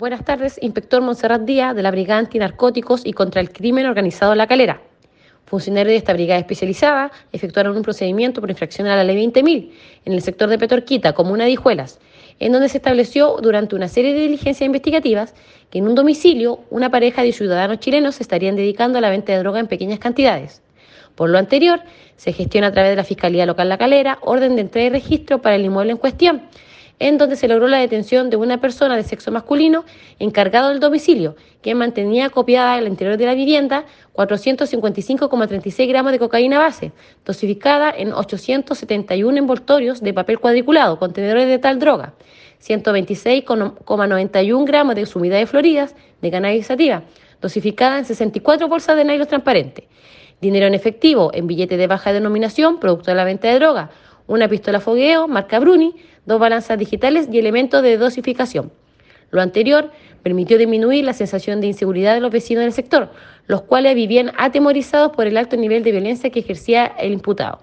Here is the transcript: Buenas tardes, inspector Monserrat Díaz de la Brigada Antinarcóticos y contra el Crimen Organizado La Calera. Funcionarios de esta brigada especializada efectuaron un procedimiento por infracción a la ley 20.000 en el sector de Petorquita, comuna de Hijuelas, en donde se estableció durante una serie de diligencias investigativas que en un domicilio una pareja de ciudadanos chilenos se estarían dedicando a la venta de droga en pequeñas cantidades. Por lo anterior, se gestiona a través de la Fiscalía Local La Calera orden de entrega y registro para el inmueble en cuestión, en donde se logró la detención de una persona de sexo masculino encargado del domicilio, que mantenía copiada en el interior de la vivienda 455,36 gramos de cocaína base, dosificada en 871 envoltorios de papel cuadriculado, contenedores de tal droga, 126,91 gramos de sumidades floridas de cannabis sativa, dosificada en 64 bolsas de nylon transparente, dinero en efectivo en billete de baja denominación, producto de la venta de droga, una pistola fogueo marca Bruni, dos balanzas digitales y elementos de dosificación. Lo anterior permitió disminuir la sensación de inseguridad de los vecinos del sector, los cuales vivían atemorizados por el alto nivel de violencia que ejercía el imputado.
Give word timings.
Buenas 0.00 0.24
tardes, 0.24 0.58
inspector 0.62 1.02
Monserrat 1.02 1.42
Díaz 1.42 1.76
de 1.76 1.82
la 1.82 1.90
Brigada 1.90 2.20
Antinarcóticos 2.20 3.04
y 3.04 3.12
contra 3.12 3.42
el 3.42 3.52
Crimen 3.52 3.84
Organizado 3.84 4.34
La 4.34 4.46
Calera. 4.46 4.80
Funcionarios 5.44 5.92
de 5.92 5.96
esta 5.96 6.14
brigada 6.14 6.40
especializada 6.40 7.12
efectuaron 7.32 7.76
un 7.76 7.82
procedimiento 7.82 8.40
por 8.40 8.48
infracción 8.48 8.86
a 8.86 8.96
la 8.96 9.04
ley 9.04 9.22
20.000 9.26 9.70
en 10.06 10.12
el 10.14 10.22
sector 10.22 10.48
de 10.48 10.56
Petorquita, 10.56 11.12
comuna 11.12 11.44
de 11.44 11.50
Hijuelas, 11.50 12.00
en 12.38 12.52
donde 12.52 12.70
se 12.70 12.78
estableció 12.78 13.36
durante 13.42 13.76
una 13.76 13.88
serie 13.88 14.14
de 14.14 14.20
diligencias 14.20 14.64
investigativas 14.64 15.34
que 15.68 15.80
en 15.80 15.86
un 15.86 15.94
domicilio 15.94 16.60
una 16.70 16.90
pareja 16.90 17.22
de 17.22 17.32
ciudadanos 17.32 17.80
chilenos 17.80 18.14
se 18.14 18.22
estarían 18.22 18.56
dedicando 18.56 18.96
a 18.96 19.02
la 19.02 19.10
venta 19.10 19.34
de 19.34 19.40
droga 19.40 19.60
en 19.60 19.66
pequeñas 19.66 19.98
cantidades. 19.98 20.62
Por 21.14 21.28
lo 21.28 21.36
anterior, 21.36 21.82
se 22.16 22.32
gestiona 22.32 22.68
a 22.68 22.72
través 22.72 22.92
de 22.92 22.96
la 22.96 23.04
Fiscalía 23.04 23.44
Local 23.44 23.68
La 23.68 23.76
Calera 23.76 24.16
orden 24.22 24.54
de 24.54 24.62
entrega 24.62 24.86
y 24.86 24.90
registro 24.90 25.42
para 25.42 25.56
el 25.56 25.64
inmueble 25.66 25.92
en 25.92 25.98
cuestión, 25.98 26.40
en 27.00 27.18
donde 27.18 27.34
se 27.34 27.48
logró 27.48 27.66
la 27.66 27.78
detención 27.78 28.30
de 28.30 28.36
una 28.36 28.60
persona 28.60 28.94
de 28.94 29.02
sexo 29.02 29.32
masculino 29.32 29.84
encargado 30.18 30.68
del 30.68 30.80
domicilio, 30.80 31.34
que 31.62 31.74
mantenía 31.74 32.28
copiada 32.28 32.76
en 32.76 32.84
el 32.84 32.88
interior 32.88 33.16
de 33.16 33.26
la 33.26 33.34
vivienda 33.34 33.86
455,36 34.14 35.88
gramos 35.88 36.12
de 36.12 36.18
cocaína 36.18 36.58
base, 36.58 36.92
dosificada 37.24 37.90
en 37.90 38.12
871 38.12 39.38
envoltorios 39.38 40.02
de 40.02 40.12
papel 40.12 40.38
cuadriculado, 40.38 40.98
contenedores 40.98 41.48
de 41.48 41.58
tal 41.58 41.78
droga, 41.78 42.12
126,91 42.62 44.64
gramos 44.66 44.94
de 44.94 45.06
sumidades 45.06 45.48
floridas 45.48 45.96
de 46.20 46.30
cannabis 46.30 46.66
sativa, 46.66 47.02
dosificada 47.40 47.98
en 47.98 48.04
64 48.04 48.68
bolsas 48.68 48.96
de 48.96 49.06
nylon 49.06 49.26
transparente, 49.26 49.88
dinero 50.42 50.66
en 50.66 50.74
efectivo 50.74 51.30
en 51.32 51.46
billete 51.46 51.78
de 51.78 51.86
baja 51.86 52.12
denominación, 52.12 52.78
producto 52.78 53.10
de 53.10 53.14
la 53.14 53.24
venta 53.24 53.48
de 53.48 53.54
droga, 53.54 53.90
una 54.30 54.48
pistola 54.48 54.78
fogueo 54.78 55.26
marca 55.26 55.58
Bruni, 55.58 55.96
dos 56.24 56.38
balanzas 56.38 56.78
digitales 56.78 57.28
y 57.32 57.38
elementos 57.40 57.82
de 57.82 57.96
dosificación. 57.96 58.70
Lo 59.32 59.40
anterior 59.40 59.90
permitió 60.22 60.56
disminuir 60.56 61.04
la 61.04 61.14
sensación 61.14 61.60
de 61.60 61.66
inseguridad 61.66 62.14
de 62.14 62.20
los 62.20 62.30
vecinos 62.30 62.62
del 62.62 62.72
sector, 62.72 63.10
los 63.48 63.62
cuales 63.62 63.96
vivían 63.96 64.30
atemorizados 64.38 65.10
por 65.10 65.26
el 65.26 65.36
alto 65.36 65.56
nivel 65.56 65.82
de 65.82 65.90
violencia 65.90 66.30
que 66.30 66.38
ejercía 66.38 66.86
el 66.86 67.12
imputado. 67.12 67.58